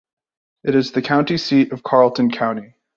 [0.63, 2.73] It is the county seat of Carlton County.